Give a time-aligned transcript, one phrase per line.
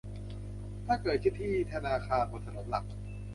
[0.85, 2.85] ถ้าเกิดขึ้นที่ธนาคารบนถนนหลัก